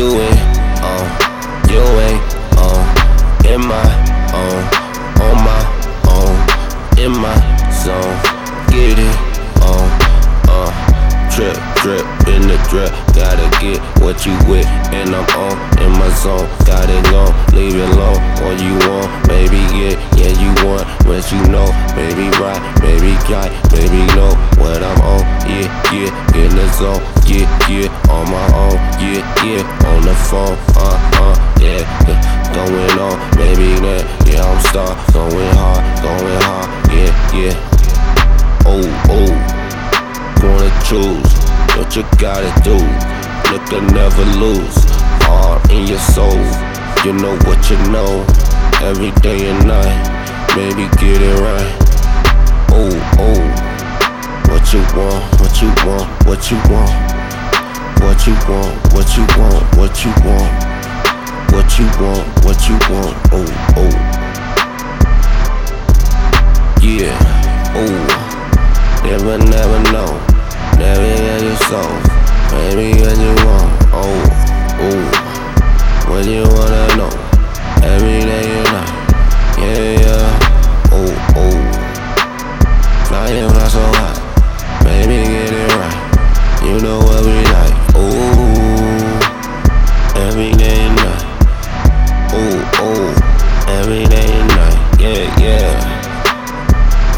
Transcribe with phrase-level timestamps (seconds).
[0.00, 0.40] You ain't
[0.80, 1.04] on,
[1.68, 2.24] you ain't
[2.56, 2.80] on,
[3.44, 3.84] in my
[4.32, 4.62] own,
[5.20, 5.60] on my
[6.08, 6.32] own,
[6.98, 7.36] in my
[7.84, 8.16] zone.
[8.72, 9.16] Get it
[9.60, 9.84] on,
[10.48, 10.72] uh,
[11.28, 11.52] trip,
[11.82, 12.00] drip
[12.32, 12.88] in the drip.
[13.12, 14.64] Gotta get what you with,
[14.96, 16.48] and I'm on in my zone.
[16.64, 18.16] Got it long, leave it alone.
[18.40, 21.68] All you want, baby, get, yeah, you want what you know.
[21.94, 24.19] Baby, right, baby, got, baby, no.
[29.50, 30.56] Yeah, on the phone.
[30.78, 34.06] Uh, uh, yeah, yeah, going on, baby, that.
[34.22, 36.70] Yeah, I'm star, going hard, going hard.
[36.94, 37.58] Yeah, yeah.
[38.62, 39.34] Oh, oh,
[40.38, 41.26] gonna choose
[41.74, 42.78] what you gotta do.
[43.50, 44.86] Look, I never lose.
[45.26, 46.38] All in your soul,
[47.02, 48.22] you know what you know.
[48.78, 51.74] Every day and night, baby, get it right.
[52.70, 53.42] Oh, oh,
[54.46, 57.19] what you want, what you want, what you want,
[58.00, 60.50] what you want, what you want, what you want,
[61.52, 63.16] what you want, what you want.
[63.32, 63.94] Oh, oh,
[66.80, 67.16] yeah,
[67.76, 67.98] oh,
[69.04, 70.10] never, never know,
[70.78, 71.56] never get your
[72.50, 73.70] baby, what you want.
[73.92, 74.20] Oh,
[74.80, 75.02] oh,
[76.10, 76.79] what you wanna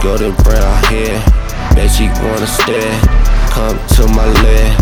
[0.02, 1.22] Golden out here,
[1.76, 2.90] bet she wanna stare.
[3.54, 4.74] Come to my lid,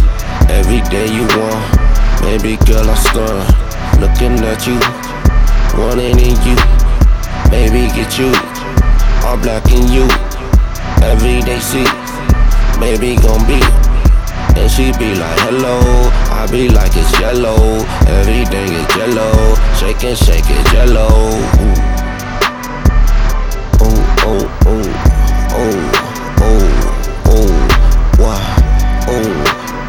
[0.48, 1.60] every day you want.
[2.22, 3.44] Baby girl, I'm stunned.
[4.00, 4.80] Looking at you,
[5.76, 6.56] wanting in you.
[7.52, 8.32] Baby, get you,
[9.28, 10.08] all black in you.
[11.04, 11.84] Every day see,
[12.80, 13.60] baby gon' be.
[14.58, 17.84] And she be like, hello, I be like, it's yellow.
[18.08, 21.36] Everything is yellow, shake and shake it, yellow.
[21.60, 21.89] Ooh
[24.22, 24.86] oh, oh,
[25.52, 25.76] oh,
[26.40, 26.66] oh,
[27.26, 27.52] oh,
[28.18, 28.40] why,
[29.08, 29.30] oh,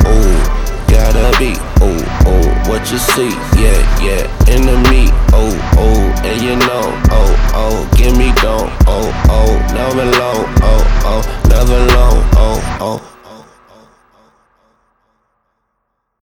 [0.06, 6.56] oh, gotta be, oh, oh, what you see, yeah, yeah, enemy, oh, oh, and you
[6.56, 12.78] know, oh, oh, give me don't, oh, oh, now alone, oh, oh, never alone, oh,
[12.82, 13.08] oh.